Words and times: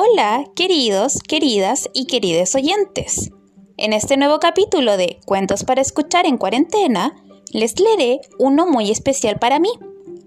Hola, 0.00 0.44
queridos, 0.54 1.18
queridas 1.26 1.90
y 1.92 2.06
queridos 2.06 2.54
oyentes. 2.54 3.32
En 3.76 3.92
este 3.92 4.16
nuevo 4.16 4.38
capítulo 4.38 4.96
de 4.96 5.18
Cuentos 5.26 5.64
para 5.64 5.80
escuchar 5.80 6.24
en 6.24 6.38
cuarentena, 6.38 7.16
les 7.50 7.80
leeré 7.80 8.20
uno 8.38 8.64
muy 8.64 8.92
especial 8.92 9.40
para 9.40 9.58
mí, 9.58 9.70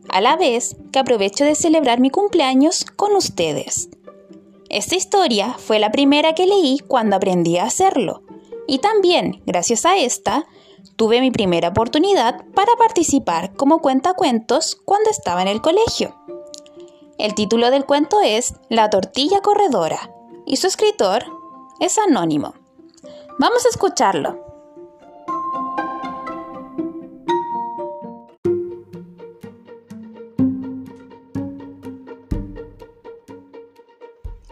a 0.09 0.19
la 0.19 0.35
vez 0.35 0.75
que 0.91 0.99
aprovecho 0.99 1.45
de 1.45 1.55
celebrar 1.55 2.01
mi 2.01 2.09
cumpleaños 2.09 2.83
con 2.83 3.15
ustedes. 3.15 3.87
Esta 4.67 4.95
historia 4.95 5.55
fue 5.57 5.79
la 5.79 5.89
primera 5.89 6.35
que 6.35 6.47
leí 6.47 6.79
cuando 6.85 7.15
aprendí 7.15 7.55
a 7.57 7.63
hacerlo, 7.63 8.23
y 8.67 8.79
también, 8.79 9.41
gracias 9.45 9.85
a 9.85 9.95
esta, 9.95 10.47
tuve 10.97 11.21
mi 11.21 11.31
primera 11.31 11.69
oportunidad 11.69 12.43
para 12.53 12.75
participar 12.77 13.53
como 13.53 13.79
cuentacuentos 13.79 14.75
cuando 14.83 15.09
estaba 15.09 15.41
en 15.41 15.47
el 15.47 15.61
colegio. 15.61 16.13
El 17.21 17.35
título 17.35 17.69
del 17.69 17.85
cuento 17.85 18.19
es 18.25 18.55
La 18.67 18.89
tortilla 18.89 19.41
corredora 19.41 20.11
y 20.43 20.57
su 20.57 20.65
escritor 20.65 21.23
es 21.79 21.99
anónimo. 21.99 22.55
Vamos 23.37 23.63
a 23.63 23.69
escucharlo. 23.69 24.43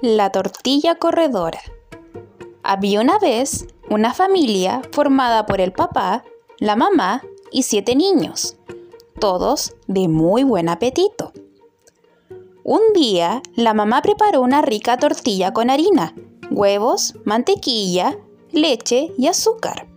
La 0.01 0.31
tortilla 0.31 0.93
corredora. 0.93 1.61
Había 2.61 3.01
una 3.01 3.17
vez 3.17 3.65
una 3.89 4.13
familia 4.13 4.83
formada 4.91 5.47
por 5.47 5.59
el 5.59 5.71
papá, 5.71 6.23
la 6.59 6.75
mamá 6.75 7.23
y 7.51 7.63
siete 7.63 7.95
niños, 7.95 8.57
todos 9.19 9.73
de 9.87 10.07
muy 10.07 10.43
buen 10.43 10.69
apetito. 10.69 11.33
Un 12.71 12.93
día, 12.93 13.41
la 13.55 13.73
mamá 13.73 14.03
preparó 14.03 14.41
una 14.41 14.61
rica 14.61 14.95
tortilla 14.97 15.53
con 15.53 15.71
harina, 15.71 16.13
huevos, 16.51 17.15
mantequilla, 17.25 18.19
leche 18.51 19.11
y 19.17 19.25
azúcar. 19.25 19.87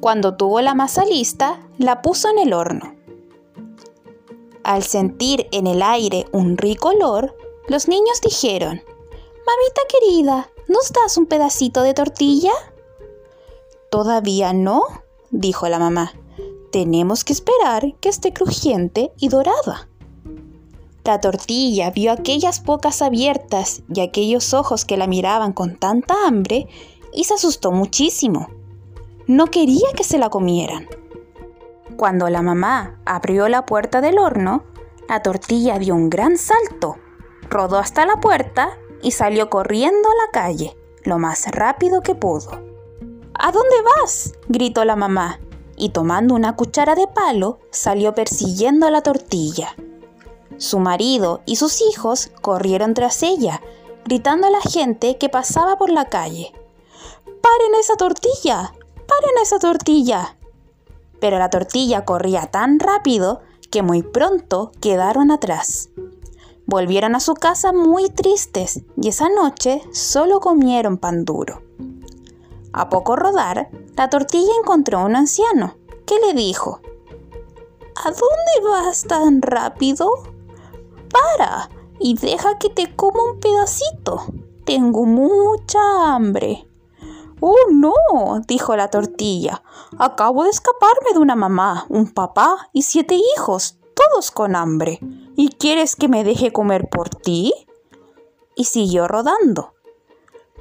Cuando 0.00 0.34
tuvo 0.34 0.62
la 0.62 0.72
masa 0.72 1.04
lista, 1.04 1.60
la 1.76 2.00
puso 2.00 2.30
en 2.30 2.38
el 2.38 2.54
horno. 2.54 2.94
Al 4.62 4.82
sentir 4.82 5.46
en 5.52 5.66
el 5.66 5.82
aire 5.82 6.24
un 6.32 6.56
rico 6.56 6.88
olor, 6.88 7.36
los 7.68 7.86
niños 7.86 8.18
dijeron, 8.22 8.80
Mamita 9.46 9.82
querida, 9.86 10.50
¿nos 10.68 10.90
das 10.90 11.18
un 11.18 11.26
pedacito 11.26 11.82
de 11.82 11.92
tortilla? 11.92 12.52
Todavía 13.90 14.54
no, 14.54 14.84
dijo 15.30 15.68
la 15.68 15.78
mamá. 15.78 16.14
Tenemos 16.72 17.24
que 17.24 17.34
esperar 17.34 17.94
que 18.00 18.08
esté 18.08 18.32
crujiente 18.32 19.12
y 19.18 19.28
dorada. 19.28 19.90
La 21.04 21.20
tortilla 21.20 21.90
vio 21.90 22.12
aquellas 22.12 22.64
bocas 22.64 23.02
abiertas 23.02 23.82
y 23.94 24.00
aquellos 24.00 24.54
ojos 24.54 24.86
que 24.86 24.96
la 24.96 25.06
miraban 25.06 25.52
con 25.52 25.76
tanta 25.76 26.26
hambre 26.26 26.66
y 27.12 27.24
se 27.24 27.34
asustó 27.34 27.72
muchísimo. 27.72 28.48
No 29.26 29.46
quería 29.46 29.86
que 29.94 30.02
se 30.02 30.16
la 30.16 30.30
comieran. 30.30 30.88
Cuando 31.98 32.30
la 32.30 32.40
mamá 32.40 33.00
abrió 33.04 33.48
la 33.48 33.66
puerta 33.66 34.00
del 34.00 34.18
horno, 34.18 34.64
la 35.06 35.22
tortilla 35.22 35.78
dio 35.78 35.94
un 35.94 36.08
gran 36.08 36.38
salto, 36.38 36.96
rodó 37.50 37.78
hasta 37.78 38.06
la 38.06 38.16
puerta 38.16 38.70
y 39.02 39.10
salió 39.10 39.50
corriendo 39.50 40.08
a 40.08 40.26
la 40.26 40.32
calle, 40.32 40.74
lo 41.02 41.18
más 41.18 41.46
rápido 41.50 42.00
que 42.00 42.14
pudo. 42.14 42.50
¿A 43.34 43.52
dónde 43.52 43.76
vas? 43.96 44.32
gritó 44.48 44.86
la 44.86 44.96
mamá, 44.96 45.38
y 45.76 45.90
tomando 45.90 46.34
una 46.34 46.56
cuchara 46.56 46.94
de 46.94 47.06
palo 47.08 47.58
salió 47.70 48.14
persiguiendo 48.14 48.86
a 48.86 48.90
la 48.90 49.02
tortilla. 49.02 49.74
Su 50.58 50.78
marido 50.78 51.42
y 51.46 51.56
sus 51.56 51.80
hijos 51.80 52.30
corrieron 52.40 52.94
tras 52.94 53.22
ella, 53.22 53.60
gritando 54.04 54.46
a 54.46 54.50
la 54.50 54.60
gente 54.60 55.18
que 55.18 55.28
pasaba 55.28 55.76
por 55.76 55.90
la 55.90 56.06
calle. 56.06 56.52
¡Paren 57.24 57.74
esa 57.80 57.96
tortilla! 57.96 58.72
¡Paren 58.94 59.42
esa 59.42 59.58
tortilla! 59.58 60.36
Pero 61.20 61.38
la 61.38 61.50
tortilla 61.50 62.04
corría 62.04 62.46
tan 62.46 62.78
rápido 62.78 63.42
que 63.70 63.82
muy 63.82 64.02
pronto 64.02 64.72
quedaron 64.80 65.30
atrás. 65.30 65.90
Volvieron 66.66 67.14
a 67.14 67.20
su 67.20 67.34
casa 67.34 67.72
muy 67.72 68.08
tristes 68.08 68.82
y 68.96 69.08
esa 69.08 69.28
noche 69.28 69.82
solo 69.92 70.40
comieron 70.40 70.98
pan 70.98 71.24
duro. 71.24 71.62
A 72.72 72.88
poco 72.88 73.16
rodar, 73.16 73.68
la 73.96 74.10
tortilla 74.10 74.52
encontró 74.60 74.98
a 74.98 75.04
un 75.04 75.16
anciano, 75.16 75.76
que 76.06 76.18
le 76.18 76.34
dijo, 76.34 76.80
¿A 77.96 78.10
dónde 78.10 78.68
vas 78.68 79.04
tan 79.04 79.42
rápido? 79.42 80.33
Para 81.14 81.70
y 82.00 82.16
deja 82.16 82.58
que 82.58 82.70
te 82.70 82.94
coma 82.94 83.20
un 83.32 83.40
pedacito. 83.40 84.24
Tengo 84.64 85.04
mucha 85.04 86.14
hambre. 86.14 86.68
Oh, 87.40 87.56
no, 87.70 87.92
dijo 88.46 88.74
la 88.74 88.88
tortilla. 88.88 89.62
Acabo 89.98 90.44
de 90.44 90.50
escaparme 90.50 91.12
de 91.12 91.18
una 91.18 91.36
mamá, 91.36 91.86
un 91.88 92.10
papá 92.10 92.68
y 92.72 92.82
siete 92.82 93.16
hijos, 93.36 93.78
todos 93.94 94.30
con 94.30 94.56
hambre. 94.56 94.98
¿Y 95.36 95.50
quieres 95.50 95.94
que 95.94 96.08
me 96.08 96.24
deje 96.24 96.52
comer 96.52 96.88
por 96.88 97.10
ti? 97.10 97.52
Y 98.56 98.64
siguió 98.64 99.06
rodando. 99.08 99.74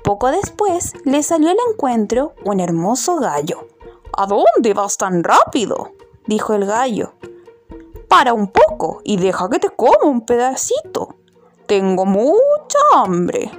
Poco 0.03 0.29
después 0.31 0.93
le 1.05 1.23
salió 1.23 1.49
al 1.49 1.57
encuentro 1.71 2.33
un 2.43 2.59
hermoso 2.59 3.15
gallo. 3.15 3.67
¿A 4.15 4.27
dónde 4.27 4.73
vas 4.73 4.97
tan 4.97 5.23
rápido? 5.23 5.93
dijo 6.27 6.53
el 6.53 6.65
gallo. 6.65 7.13
Para 8.13 8.33
un 8.33 8.45
poco 8.45 9.01
y 9.03 9.17
deja 9.17 9.49
que 9.49 9.57
te 9.57 9.71
coma 9.71 10.03
un 10.03 10.21
pedacito. 10.21 11.15
Tengo 11.65 12.05
mucha 12.05 12.77
hambre. 12.93 13.49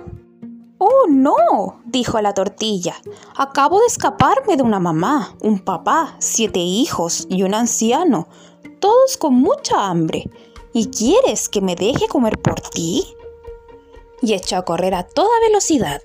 Oh, 0.78 1.08
no, 1.08 1.82
dijo 1.86 2.20
la 2.20 2.34
tortilla. 2.34 2.94
Acabo 3.36 3.80
de 3.80 3.86
escaparme 3.86 4.56
de 4.56 4.62
una 4.62 4.78
mamá, 4.78 5.34
un 5.42 5.58
papá, 5.58 6.14
siete 6.20 6.60
hijos 6.60 7.26
y 7.28 7.42
un 7.42 7.52
anciano, 7.52 8.28
todos 8.78 9.16
con 9.16 9.34
mucha 9.34 9.88
hambre. 9.88 10.30
¿Y 10.72 10.86
quieres 10.86 11.48
que 11.48 11.60
me 11.60 11.74
deje 11.74 12.06
comer 12.06 12.40
por 12.40 12.60
ti? 12.60 13.04
Y 14.22 14.34
echó 14.34 14.58
a 14.58 14.64
correr 14.64 14.94
a 14.94 15.02
toda 15.02 15.40
velocidad. 15.48 16.00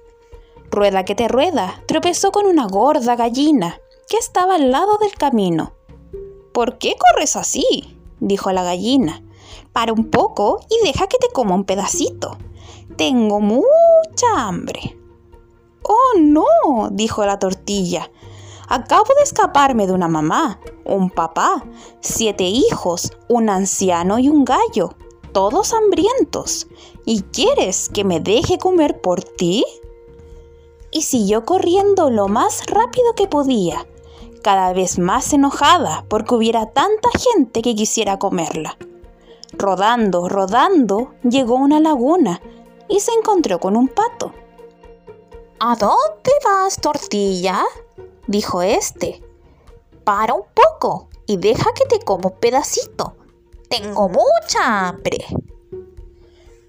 Rueda 0.71 1.05
que 1.05 1.13
te 1.13 1.27
rueda, 1.27 1.83
tropezó 1.85 2.31
con 2.31 2.47
una 2.47 2.65
gorda 2.65 3.15
gallina 3.15 3.79
que 4.07 4.17
estaba 4.17 4.55
al 4.55 4.71
lado 4.71 4.97
del 4.97 5.13
camino. 5.13 5.75
¿Por 6.51 6.79
qué 6.79 6.95
corres 6.97 7.35
así? 7.35 7.98
Dijo 8.19 8.51
la 8.51 8.63
gallina. 8.63 9.23
Para 9.73 9.93
un 9.93 10.09
poco 10.09 10.61
y 10.69 10.85
deja 10.85 11.07
que 11.07 11.17
te 11.17 11.29
coma 11.29 11.55
un 11.55 11.63
pedacito. 11.63 12.37
Tengo 12.97 13.39
mucha 13.39 13.67
hambre. 14.35 14.97
Oh, 15.83 16.19
no, 16.19 16.89
dijo 16.91 17.25
la 17.25 17.39
tortilla. 17.39 18.11
Acabo 18.67 19.07
de 19.17 19.23
escaparme 19.23 19.87
de 19.87 19.93
una 19.93 20.07
mamá, 20.07 20.59
un 20.85 21.09
papá, 21.09 21.65
siete 22.01 22.43
hijos, 22.43 23.11
un 23.27 23.49
anciano 23.49 24.19
y 24.19 24.29
un 24.29 24.45
gallo, 24.45 24.95
todos 25.31 25.73
hambrientos. 25.73 26.67
¿Y 27.03 27.23
quieres 27.23 27.89
que 27.89 28.03
me 28.03 28.19
deje 28.19 28.59
comer 28.59 29.01
por 29.01 29.23
ti? 29.23 29.65
Y 30.91 31.01
siguió 31.01 31.45
corriendo 31.45 32.11
lo 32.11 32.27
más 32.27 32.63
rápido 32.67 33.13
que 33.15 33.27
podía, 33.27 33.87
cada 34.41 34.73
vez 34.73 34.99
más 34.99 35.31
enojada 35.33 36.05
porque 36.07 36.35
hubiera 36.35 36.67
tanta 36.67 37.09
gente 37.17 37.61
que 37.61 37.75
quisiera 37.75 38.19
comerla. 38.19 38.77
Rodando, 39.53 40.29
rodando, 40.29 41.13
llegó 41.23 41.57
a 41.57 41.61
una 41.61 41.79
laguna 41.79 42.41
y 42.87 42.99
se 42.99 43.11
encontró 43.11 43.59
con 43.59 43.75
un 43.75 43.87
pato. 43.87 44.33
¿A 45.59 45.75
dónde 45.75 46.31
vas, 46.45 46.77
tortilla? 46.79 47.63
dijo 48.27 48.61
este. 48.61 49.23
Para 50.03 50.33
un 50.33 50.43
poco 50.53 51.09
y 51.25 51.37
deja 51.37 51.73
que 51.73 51.85
te 51.85 52.03
como 52.03 52.29
un 52.29 52.39
pedacito. 52.39 53.15
Tengo 53.69 54.09
mucha 54.09 54.87
hambre. 54.87 55.25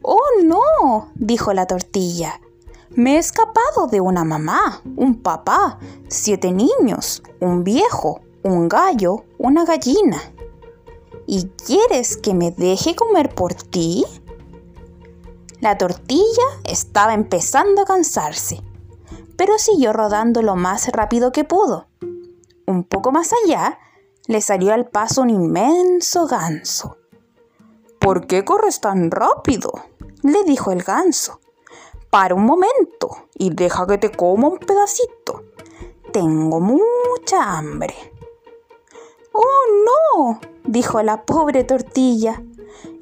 Oh, 0.03 0.43
no, 0.43 1.11
dijo 1.15 1.53
la 1.53 1.67
tortilla. 1.67 2.41
Me 2.97 3.15
he 3.15 3.19
escapado 3.19 3.87
de 3.89 4.01
una 4.01 4.25
mamá, 4.25 4.83
un 4.97 5.23
papá, 5.23 5.79
siete 6.09 6.51
niños, 6.51 7.23
un 7.39 7.63
viejo, 7.63 8.21
un 8.43 8.69
gallo, 8.69 9.25
una 9.39 9.65
gallina. 9.65 10.21
¿Y 11.25 11.47
quieres 11.65 12.17
que 12.17 12.35
me 12.35 12.51
deje 12.51 12.97
comer 12.97 13.33
por 13.33 13.55
ti? 13.55 14.05
La 15.61 15.79
tortilla 15.79 16.43
estaba 16.65 17.15
empezando 17.15 17.83
a 17.83 17.85
cansarse, 17.85 18.61
pero 19.37 19.57
siguió 19.59 19.93
rodando 19.93 20.43
lo 20.43 20.57
más 20.57 20.89
rápido 20.89 21.31
que 21.31 21.45
pudo. 21.45 21.87
Un 22.67 22.83
poco 22.83 23.13
más 23.13 23.31
allá, 23.45 23.79
le 24.27 24.41
salió 24.41 24.75
al 24.75 24.89
paso 24.89 25.23
un 25.23 25.31
inmenso 25.31 26.27
ganso. 26.27 26.97
¿Por 28.01 28.27
qué 28.27 28.45
corres 28.45 28.81
tan 28.81 29.13
rápido? 29.13 29.71
le 30.23 30.43
dijo 30.45 30.73
el 30.73 30.83
ganso. 30.83 31.41
Para 32.11 32.35
un 32.35 32.45
momento 32.45 32.71
y 33.35 33.51
deja 33.51 33.87
que 33.87 33.99
te 33.99 34.11
coma 34.11 34.49
un 34.49 34.59
pedacito. 34.59 35.45
Tengo 36.13 36.61
mucha 36.61 37.59
hambre. 37.59 37.95
Oh, 39.33 40.17
no, 40.17 40.41
dijo 40.65 41.03
la 41.03 41.25
pobre 41.25 41.65
tortilla. 41.65 42.43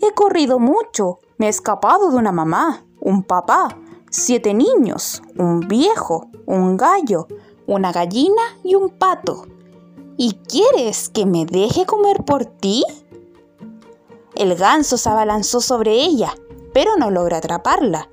He 0.01 0.13
corrido 0.15 0.59
mucho, 0.59 1.21
me 1.39 1.47
he 1.47 1.49
escapado 1.49 2.11
de 2.11 2.17
una 2.17 2.33
mamá, 2.33 2.85
un 3.01 3.23
papá, 3.23 3.77
siete 4.11 4.55
niños, 4.55 5.23
un 5.37 5.61
viejo, 5.61 6.29
un 6.47 6.77
gallo, 6.77 7.27
una 7.67 7.93
gallina 7.93 8.43
y 8.63 8.75
un 8.75 8.91
pato. 8.91 9.47
¿Y 10.17 10.35
quieres 10.49 11.09
que 11.09 11.27
me 11.27 11.47
deje 11.47 11.87
comer 11.87 12.25
por 12.25 12.45
ti? 12.45 12.85
El 14.35 14.55
ganso 14.55 14.99
se 14.99 15.09
abalanzó 15.09 15.61
sobre 15.61 15.93
ella, 15.95 16.35
pero 16.73 16.97
no 16.97 17.11
logró 17.11 17.37
atraparla. 17.37 18.09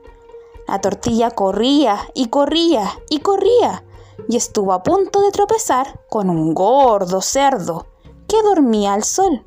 La 0.68 0.82
tortilla 0.82 1.32
corría 1.32 2.00
y 2.14 2.28
corría 2.28 2.92
y 3.10 3.20
corría 3.20 3.84
y 4.28 4.36
estuvo 4.36 4.74
a 4.74 4.84
punto 4.84 5.22
de 5.22 5.32
tropezar 5.32 6.02
con 6.10 6.30
un 6.30 6.54
gordo 6.54 7.22
cerdo 7.22 7.88
que 8.28 8.42
dormía 8.42 8.94
al 8.94 9.04
sol. 9.04 9.44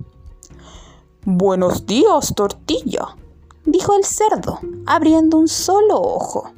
Buenos 1.24 1.86
días, 1.86 2.32
tortilla, 2.34 3.16
dijo 3.64 3.94
el 3.94 4.04
cerdo, 4.04 4.60
abriendo 4.86 5.36
un 5.36 5.48
solo 5.48 6.00
ojo. 6.00 6.50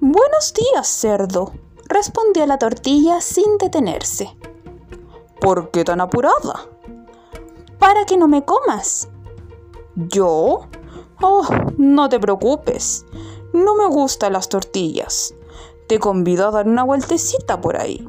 Buenos 0.00 0.52
días, 0.52 0.86
cerdo, 0.86 1.52
respondió 1.86 2.46
la 2.46 2.58
tortilla 2.58 3.20
sin 3.20 3.58
detenerse. 3.58 4.36
¿Por 5.40 5.70
qué 5.70 5.84
tan 5.84 6.00
apurada? 6.00 6.68
Para 7.78 8.04
que 8.04 8.16
no 8.16 8.28
me 8.28 8.44
comas. 8.44 9.08
¿Yo? 9.96 10.60
Oh, 11.20 11.46
no 11.76 12.08
te 12.08 12.20
preocupes. 12.20 13.04
No 13.52 13.74
me 13.74 13.86
gustan 13.86 14.32
las 14.32 14.48
tortillas. 14.48 15.34
Te 15.86 15.98
convido 15.98 16.48
a 16.48 16.50
dar 16.50 16.66
una 16.66 16.84
vueltecita 16.84 17.60
por 17.60 17.76
ahí. 17.76 18.08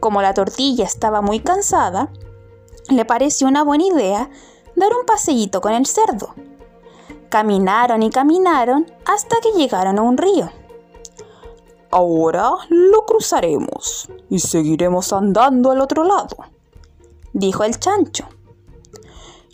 Como 0.00 0.22
la 0.22 0.32
tortilla 0.32 0.84
estaba 0.84 1.20
muy 1.20 1.40
cansada, 1.40 2.10
le 2.88 3.04
pareció 3.04 3.46
una 3.48 3.64
buena 3.64 3.84
idea 3.86 4.30
dar 4.76 4.92
un 4.94 5.04
paseíto 5.04 5.60
con 5.60 5.72
el 5.72 5.86
cerdo. 5.86 6.34
Caminaron 7.28 8.02
y 8.02 8.10
caminaron 8.10 8.86
hasta 9.04 9.36
que 9.42 9.52
llegaron 9.52 9.98
a 9.98 10.02
un 10.02 10.16
río. 10.16 10.50
Ahora 11.90 12.52
lo 12.68 13.04
cruzaremos 13.04 14.08
y 14.28 14.38
seguiremos 14.38 15.12
andando 15.12 15.70
al 15.70 15.80
otro 15.80 16.04
lado, 16.04 16.36
dijo 17.32 17.64
el 17.64 17.78
chancho. 17.78 18.26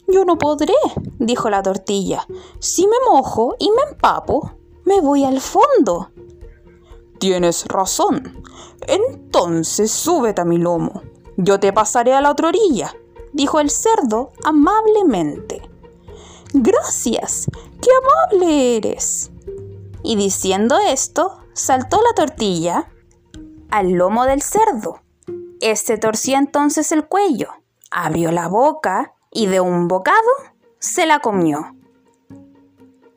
Yo 0.06 0.24
no 0.24 0.38
podré, 0.38 0.74
dijo 1.18 1.50
la 1.50 1.62
tortilla. 1.62 2.26
Si 2.60 2.86
me 2.86 2.96
mojo 3.10 3.56
y 3.58 3.70
me 3.70 3.90
empapo, 3.90 4.52
me 4.86 5.00
voy 5.00 5.24
al 5.24 5.40
fondo. 5.40 6.10
Tienes 7.18 7.66
razón. 7.66 8.42
Entonces 8.86 9.90
súbete 9.90 10.40
a 10.40 10.44
mi 10.44 10.58
lomo. 10.58 11.02
Yo 11.36 11.60
te 11.60 11.72
pasaré 11.72 12.14
a 12.14 12.22
la 12.22 12.30
otra 12.30 12.48
orilla, 12.48 12.94
dijo 13.32 13.60
el 13.60 13.68
cerdo 13.68 14.32
amablemente. 14.44 15.68
Gracias, 16.54 17.46
qué 17.82 17.90
amable 18.00 18.76
eres. 18.78 19.30
Y 20.02 20.16
diciendo 20.16 20.78
esto, 20.78 21.40
saltó 21.52 22.00
la 22.00 22.14
tortilla 22.14 22.90
al 23.70 23.90
lomo 23.90 24.24
del 24.24 24.40
cerdo. 24.40 25.02
Este 25.60 25.98
torció 25.98 26.38
entonces 26.38 26.92
el 26.92 27.06
cuello, 27.06 27.48
abrió 27.90 28.30
la 28.30 28.48
boca 28.48 29.14
y 29.32 29.46
de 29.46 29.60
un 29.60 29.88
bocado 29.88 30.30
se 30.78 31.06
la 31.06 31.18
comió. 31.18 31.74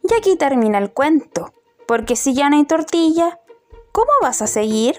Y 0.02 0.14
aquí 0.14 0.36
termina 0.36 0.80
el 0.80 0.92
cuento, 0.92 1.54
porque 1.90 2.16
si 2.16 2.36
ya 2.36 2.52
no 2.52 2.56
hay 2.56 2.66
tortilla, 2.66 3.40
¿cómo 3.92 4.12
vas 4.22 4.44
a 4.44 4.46
seguir? 4.46 4.96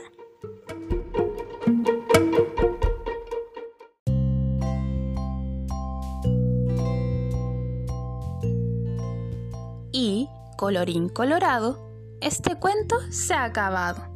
Y, 9.93 10.29
colorín 10.57 11.09
colorado, 11.09 11.79
este 12.21 12.57
cuento 12.57 12.97
se 13.13 13.35
ha 13.35 13.45
acabado. 13.45 14.10